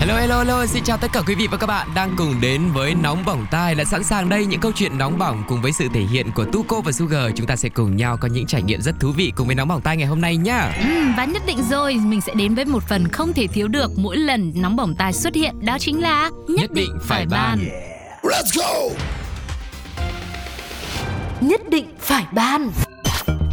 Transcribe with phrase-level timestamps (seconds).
[0.00, 2.62] Hello hello hello, xin chào tất cả quý vị và các bạn đang cùng đến
[2.74, 3.74] với Nóng Bỏng Tai.
[3.74, 6.44] Đã sẵn sàng đây những câu chuyện nóng bỏng cùng với sự thể hiện của
[6.44, 7.32] Tuko và Sugar.
[7.36, 9.68] Chúng ta sẽ cùng nhau có những trải nghiệm rất thú vị cùng với Nóng
[9.68, 10.72] Bỏng Tai ngày hôm nay nhá.
[10.84, 13.90] ừ, Và nhất định rồi mình sẽ đến với một phần không thể thiếu được
[13.96, 15.54] mỗi lần nóng bỏng tai xuất hiện.
[15.64, 17.58] Đó chính là Nhất, định phải ban.
[18.22, 18.94] Let's go!
[21.40, 22.70] Nhất định phải ban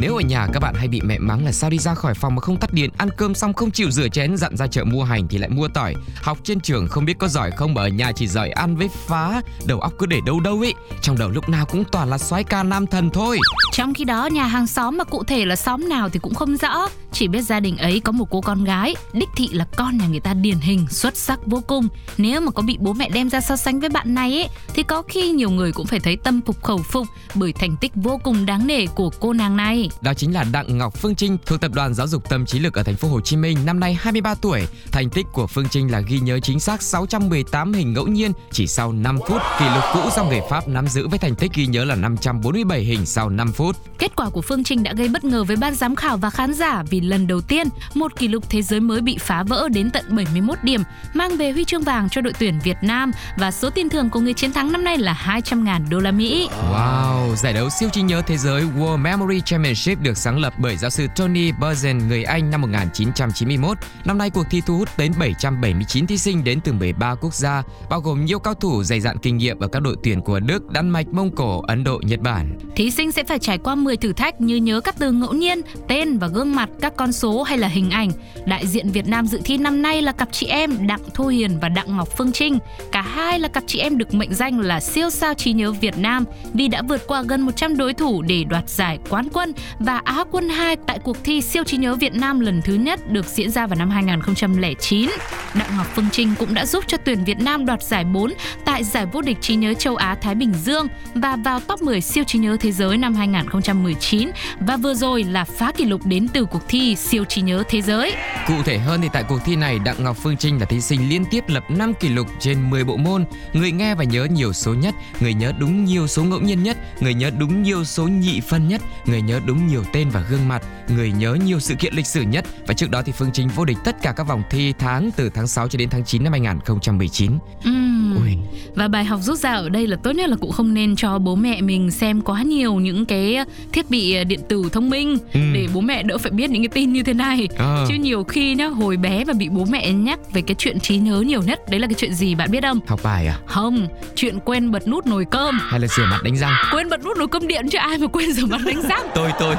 [0.00, 2.34] nếu ở nhà các bạn hay bị mẹ mắng là sao đi ra khỏi phòng
[2.34, 5.04] mà không tắt điện, ăn cơm xong không chịu rửa chén, dặn ra chợ mua
[5.04, 7.88] hành thì lại mua tỏi, học trên trường không biết có giỏi không mà ở
[7.88, 11.28] nhà chỉ giỏi ăn với phá, đầu óc cứ để đâu đâu ấy, trong đầu
[11.28, 13.38] lúc nào cũng toàn là soái ca nam thần thôi.
[13.72, 16.56] Trong khi đó nhà hàng xóm mà cụ thể là xóm nào thì cũng không
[16.56, 16.88] rõ.
[17.12, 20.06] Chỉ biết gia đình ấy có một cô con gái Đích thị là con nhà
[20.06, 21.88] người ta điển hình, xuất sắc vô cùng.
[22.18, 24.82] Nếu mà có bị bố mẹ đem ra so sánh với bạn này ấy Thì
[24.82, 28.20] có khi nhiều người cũng phải thấy tâm phục khẩu phục Bởi thành tích vô
[28.24, 29.81] cùng đáng nể của cô nàng này.
[30.00, 32.74] Đó chính là Đặng Ngọc Phương Trinh thuộc tập đoàn giáo dục Tâm trí lực
[32.74, 34.62] ở thành phố Hồ Chí Minh, năm nay 23 tuổi.
[34.92, 38.66] Thành tích của Phương Trinh là ghi nhớ chính xác 618 hình ngẫu nhiên chỉ
[38.66, 41.66] sau 5 phút, kỷ lục cũ do người Pháp nắm giữ với thành tích ghi
[41.66, 43.76] nhớ là 547 hình sau 5 phút.
[43.98, 46.54] Kết quả của Phương Trinh đã gây bất ngờ với ban giám khảo và khán
[46.54, 49.90] giả vì lần đầu tiên một kỷ lục thế giới mới bị phá vỡ đến
[49.90, 50.82] tận 71 điểm,
[51.14, 54.20] mang về huy chương vàng cho đội tuyển Việt Nam và số tiền thưởng của
[54.20, 56.48] người chiến thắng năm nay là 200.000 đô la Mỹ.
[56.70, 59.71] Wow, giải đấu siêu trí nhớ thế giới World Memory Championship
[60.02, 63.78] được sáng lập bởi giáo sư Tony Burzen người Anh năm 1991.
[64.04, 67.62] Năm nay cuộc thi thu hút đến 779 thí sinh đến từ 13 quốc gia,
[67.90, 70.70] bao gồm nhiều cao thủ dày dạn kinh nghiệm ở các đội tuyển của Đức,
[70.70, 72.58] Đan Mạch, Mông Cổ, Ấn Độ, Nhật Bản.
[72.76, 75.60] Thí sinh sẽ phải trải qua 10 thử thách như nhớ các từ ngẫu nhiên,
[75.88, 78.10] tên và gương mặt, các con số hay là hình ảnh.
[78.46, 81.60] Đại diện Việt Nam dự thi năm nay là cặp chị em Đặng Thu Hiền
[81.60, 82.58] và Đặng Ngọc Phương Trinh.
[82.92, 85.98] Cả hai là cặp chị em được mệnh danh là siêu sao trí nhớ Việt
[85.98, 86.24] Nam
[86.54, 90.24] vì đã vượt qua gần 100 đối thủ để đoạt giải quán quân và Á
[90.30, 93.50] quân 2 tại cuộc thi siêu trí nhớ Việt Nam lần thứ nhất được diễn
[93.50, 95.10] ra vào năm 2009.
[95.54, 98.32] Đặng Ngọc Phương Trinh cũng đã giúp cho tuyển Việt Nam đoạt giải 4
[98.64, 102.00] tại giải vô địch trí nhớ châu Á Thái Bình Dương và vào top 10
[102.00, 104.30] siêu trí nhớ thế giới năm 2019
[104.60, 107.82] và vừa rồi là phá kỷ lục đến từ cuộc thi siêu trí nhớ thế
[107.82, 108.12] giới.
[108.46, 111.08] Cụ thể hơn thì tại cuộc thi này, Đặng Ngọc Phương Trinh là thí sinh
[111.08, 113.24] liên tiếp lập 5 kỷ lục trên 10 bộ môn.
[113.52, 116.76] Người nghe và nhớ nhiều số nhất, người nhớ đúng nhiều số ngẫu nhiên nhất,
[117.00, 120.48] người nhớ đúng nhiều số nhị phân nhất, người nhớ đúng nhiều tên và gương
[120.48, 120.62] mặt,
[120.96, 122.44] người nhớ nhiều sự kiện lịch sử nhất.
[122.66, 125.30] Và trước đó thì Phương Trinh vô địch tất cả các vòng thi tháng từ
[125.34, 127.32] tháng 6 cho đến tháng 9 năm 2019.
[127.68, 128.16] Uhm.
[128.16, 128.36] Ui,
[128.74, 131.18] Và bài học rút ra ở đây là tốt nhất là cũng không nên cho
[131.18, 133.38] bố mẹ mình xem quá nhiều những cái
[133.72, 135.40] thiết bị điện tử thông minh Ừ.
[135.54, 137.48] để bố mẹ đỡ phải biết những cái tin như thế này.
[137.58, 137.84] Ờ.
[137.88, 140.96] Chứ nhiều khi nhá hồi bé và bị bố mẹ nhắc về cái chuyện trí
[140.96, 142.80] nhớ nhiều nhất đấy là cái chuyện gì bạn biết không?
[142.86, 143.38] học bài à?
[143.46, 145.58] Không, chuyện quên bật nút nồi cơm.
[145.60, 146.52] Hay là sửa mặt đánh răng?
[146.72, 149.02] Quên bật nút nồi cơm điện chứ ai mà quên rửa mặt đánh răng.
[149.14, 149.56] Tôi tôi.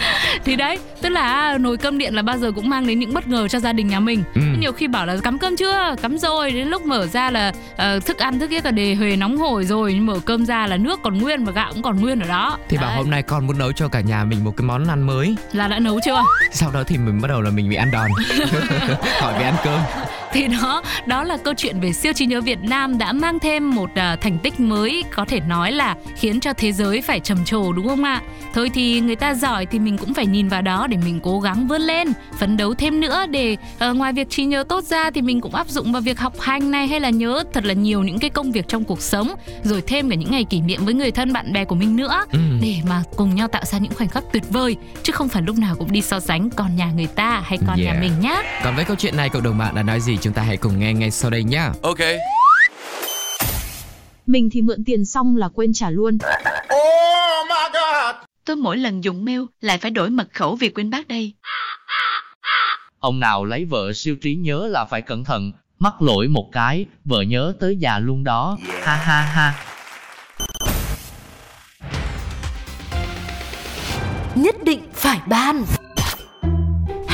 [0.46, 3.28] thì đấy, tức là nồi cơm điện là bao giờ cũng mang đến những bất
[3.28, 4.23] ngờ cho gia đình nhà mình.
[4.35, 4.41] Ừ.
[4.59, 5.96] Nhiều khi bảo là cắm cơm chưa?
[6.01, 9.16] Cắm rồi, đến lúc mở ra là ờ, thức ăn thức kia cả đề huề
[9.16, 12.01] nóng hổi rồi, nhưng mở cơm ra là nước còn nguyên và gạo cũng còn
[12.01, 12.57] nguyên ở đó.
[12.69, 14.88] Thì bảo Đấy, hôm nay con muốn nấu cho cả nhà mình một cái món
[14.88, 15.35] ăn mới.
[15.53, 16.23] là đã nấu chưa?
[16.52, 18.12] Sau đó thì mình bắt đầu là mình bị ăn đòn.
[19.22, 19.79] Hỏi về ăn cơm.
[20.35, 23.75] Thì đó đó là câu chuyện về siêu trí nhớ Việt Nam đã mang thêm
[23.75, 27.46] một à, thành tích mới có thể nói là khiến cho thế giới phải trầm
[27.46, 28.22] trồ đúng không ạ?
[28.53, 31.40] Thôi thì người ta giỏi thì mình cũng phải nhìn vào đó để mình cố
[31.40, 32.07] gắng vươn lên,
[32.40, 35.56] phấn đấu thêm nữa để ờ, ngoài việc trí nhớ tốt ra thì mình cũng
[35.56, 38.29] áp dụng vào việc học hành này hay là nhớ thật là nhiều những cái
[38.29, 41.34] công việc trong cuộc sống, rồi thêm cả những ngày kỷ niệm với người thân
[41.34, 42.40] bạn bè của mình nữa Ừ.
[42.62, 45.57] để mà cùng nhau tạo ra những khoảnh khắc tuyệt vời chứ không phải lúc
[45.57, 48.02] nào cũng đi so sánh con nhà người ta hay con nhà Yeah.
[48.02, 48.41] mình nhá.
[48.63, 50.79] Còn với câu chuyện này cộng đồng mạng đã nói gì chúng ta hãy cùng
[50.79, 51.71] nghe ngay sau đây nhá.
[51.81, 51.97] Ok
[54.27, 56.17] Mình thì mượn tiền xong là quên trả luôn.
[56.17, 58.16] Oh my god!
[58.45, 61.33] Tôi mỗi lần dùng mail lại phải đổi mật khẩu vì quên bác đây.
[62.99, 66.85] Ông nào lấy vợ siêu trí nhớ là phải cẩn thận, mắc lỗi một cái,
[67.05, 68.57] vợ nhớ tới già luôn đó.
[68.81, 69.53] Ha ha ha.
[74.35, 75.66] nhất định phải ban.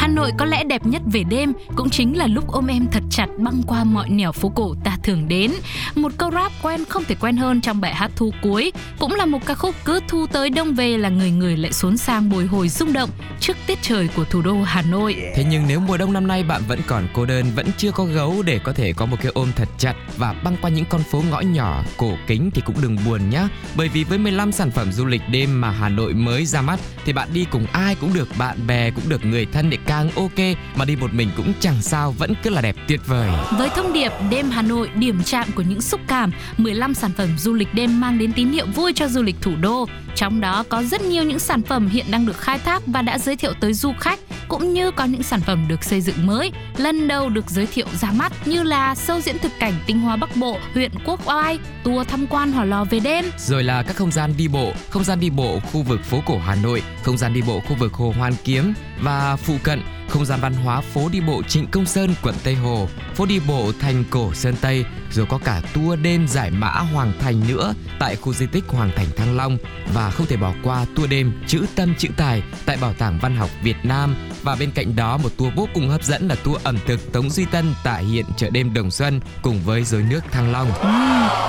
[0.01, 3.00] Hà Nội có lẽ đẹp nhất về đêm cũng chính là lúc ôm em thật
[3.11, 5.51] chặt băng qua mọi nẻo phố cổ ta thường đến.
[5.95, 9.25] Một câu rap quen không thể quen hơn trong bài hát thu cuối, cũng là
[9.25, 12.45] một ca khúc cứ thu tới đông về là người người lại xốn sang bồi
[12.45, 13.09] hồi rung động
[13.39, 15.15] trước tiết trời của thủ đô Hà Nội.
[15.35, 18.03] Thế nhưng nếu mùa đông năm nay bạn vẫn còn cô đơn, vẫn chưa có
[18.03, 21.03] gấu để có thể có một cái ôm thật chặt và băng qua những con
[21.03, 23.47] phố ngõ nhỏ, cổ kính thì cũng đừng buồn nhé.
[23.75, 26.79] Bởi vì với 15 sản phẩm du lịch đêm mà Hà Nội mới ra mắt
[27.05, 30.11] thì bạn đi cùng ai cũng được, bạn bè cũng được, người thân để càng
[30.15, 33.29] ok mà đi một mình cũng chẳng sao, vẫn cứ là đẹp tuyệt vời.
[33.57, 37.29] Với thông điệp đêm Hà Nội điểm chạm của những xúc cảm, 15 sản phẩm
[37.37, 39.85] du lịch đêm mang đến tín hiệu vui cho du lịch thủ đô.
[40.15, 43.17] Trong đó có rất nhiều những sản phẩm hiện đang được khai thác và đã
[43.17, 44.19] giới thiệu tới du khách,
[44.51, 47.85] cũng như có những sản phẩm được xây dựng mới, lần đầu được giới thiệu
[48.01, 51.59] ra mắt như là sâu diễn thực cảnh tinh hoa Bắc Bộ, huyện Quốc Oai,
[51.83, 55.03] tour tham quan hỏa lò về đêm, Rồi là các không gian đi bộ, không
[55.03, 57.93] gian đi bộ khu vực phố cổ Hà Nội, không gian đi bộ khu vực
[57.93, 59.81] Hồ Hoàn Kiếm và phụ cận
[60.11, 63.39] không gian văn hóa phố đi bộ Trịnh Công Sơn, quận Tây Hồ, phố đi
[63.47, 67.73] bộ Thành Cổ Sơn Tây, rồi có cả tour đêm giải mã Hoàng Thành nữa
[67.99, 69.57] tại khu di tích Hoàng Thành Thăng Long
[69.93, 73.35] và không thể bỏ qua tour đêm chữ tâm chữ tài tại Bảo tàng Văn
[73.35, 76.63] học Việt Nam và bên cạnh đó, một tour vô cùng hấp dẫn là tour
[76.63, 80.21] ẩm thực Tống Duy Tân tại hiện chợ đêm Đồng Xuân cùng với dối nước
[80.31, 80.71] Thăng Long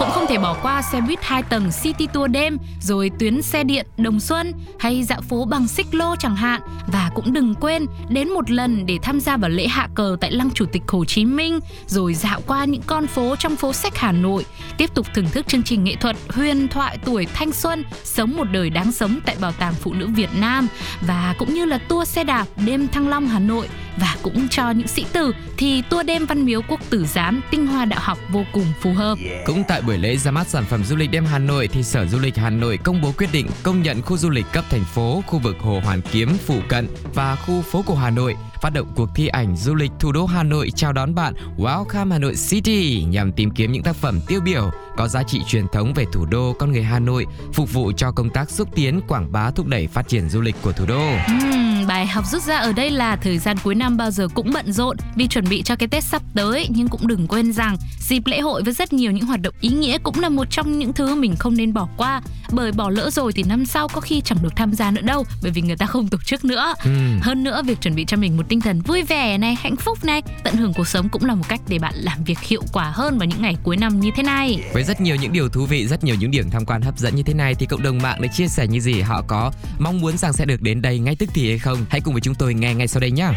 [0.03, 3.65] cũng không thể bỏ qua xe buýt 2 tầng City Tour đêm, rồi tuyến xe
[3.65, 6.61] điện Đồng Xuân hay dạo phố bằng xích lô chẳng hạn.
[6.87, 10.31] Và cũng đừng quên đến một lần để tham gia vào lễ hạ cờ tại
[10.31, 13.97] Lăng Chủ tịch Hồ Chí Minh, rồi dạo qua những con phố trong phố sách
[13.97, 14.45] Hà Nội,
[14.77, 18.45] tiếp tục thưởng thức chương trình nghệ thuật huyền thoại tuổi thanh xuân, sống một
[18.53, 20.69] đời đáng sống tại Bảo tàng Phụ nữ Việt Nam
[21.01, 24.71] và cũng như là tour xe đạp đêm Thăng Long Hà Nội và cũng cho
[24.71, 28.19] những sĩ tử thì tour đêm Văn Miếu Quốc Tử Giám tinh hoa đạo học
[28.29, 29.19] vô cùng phù hợp.
[29.47, 32.07] Cũng tại buổi lễ ra mắt sản phẩm du lịch đêm Hà Nội thì Sở
[32.07, 34.85] Du lịch Hà Nội công bố quyết định công nhận khu du lịch cấp thành
[34.85, 38.73] phố, khu vực Hồ Hoàn Kiếm phụ cận và khu phố cổ Hà Nội phát
[38.73, 42.19] động cuộc thi ảnh du lịch thủ đô Hà Nội chào đón bạn Welcome Hà
[42.19, 45.93] Nội City nhằm tìm kiếm những tác phẩm tiêu biểu có giá trị truyền thống
[45.95, 49.33] về thủ đô con người Hà Nội, phục vụ cho công tác xúc tiến, quảng
[49.33, 51.11] bá thúc đẩy phát triển du lịch của thủ đô.
[51.27, 54.51] Ừm, bài học rút ra ở đây là thời gian cuối năm bao giờ cũng
[54.55, 57.77] bận rộn vì chuẩn bị cho cái Tết sắp tới nhưng cũng đừng quên rằng
[58.01, 60.79] dịp lễ hội với rất nhiều những hoạt động ý nghĩa cũng là một trong
[60.79, 62.23] những thứ mình không nên bỏ qua
[62.53, 65.25] bởi bỏ lỡ rồi thì năm sau có khi chẳng được tham gia nữa đâu
[65.43, 66.75] bởi vì người ta không tổ chức nữa.
[66.85, 67.19] Ừm.
[67.23, 69.99] Hơn nữa việc chuẩn bị cho mình một tinh thần vui vẻ này, hạnh phúc
[70.05, 72.93] này, tận hưởng cuộc sống cũng là một cách để bạn làm việc hiệu quả
[72.95, 74.65] hơn vào những ngày cuối năm như thế này.
[74.73, 77.15] Với rất nhiều những điều thú vị, rất nhiều những điểm tham quan hấp dẫn
[77.15, 80.01] như thế này thì cộng đồng mạng đã chia sẻ như gì họ có mong
[80.01, 81.79] muốn rằng sẽ được đến đây ngay tức thì hay không?
[81.91, 83.29] Hãy cùng với chúng tôi nghe ngay sau đây nhé.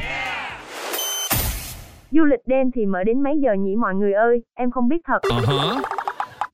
[2.11, 5.01] Du lịch đêm thì mở đến mấy giờ nhỉ mọi người ơi, em không biết
[5.07, 5.19] thật.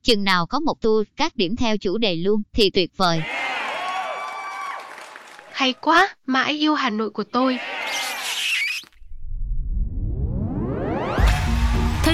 [0.03, 3.21] Chừng nào có một tour các điểm theo chủ đề luôn thì tuyệt vời.
[5.51, 7.57] Hay quá, mãi yêu Hà Nội của tôi.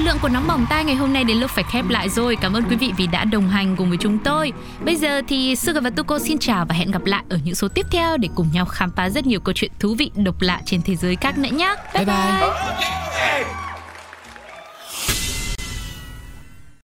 [0.07, 2.35] Lượng của nóng bỏng tai ngày hôm nay đến lúc phải khép lại rồi.
[2.35, 4.53] Cảm ơn quý vị vì đã đồng hành cùng với chúng tôi.
[4.85, 7.67] Bây giờ thì Sugar và Tuko xin chào và hẹn gặp lại ở những số
[7.67, 10.61] tiếp theo để cùng nhau khám phá rất nhiều câu chuyện thú vị độc lạ
[10.65, 11.75] trên thế giới khác nữa nhé.
[11.93, 12.15] Bye bye.
[13.13, 13.66] Hey!